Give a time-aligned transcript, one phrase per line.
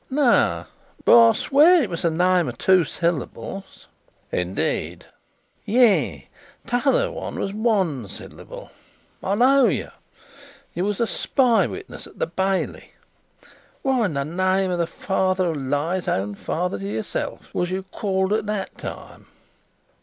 [0.09, 0.65] "No.
[1.05, 3.85] But I'll swear it was a name of two syllables."
[4.31, 5.05] "Indeed?"
[5.63, 6.23] "Yes.
[6.65, 8.71] T'other one's was one syllable.
[9.23, 9.89] I know you.
[10.73, 12.93] You was a spy witness at the Bailey.
[13.83, 17.83] What, in the name of the Father of Lies, own father to yourself, was you
[17.83, 19.27] called at that time?"